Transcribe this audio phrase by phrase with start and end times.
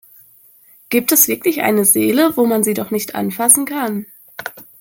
[0.89, 4.07] Gibt es wirklich eine Seele, wo man sie doch nicht anfassen kann?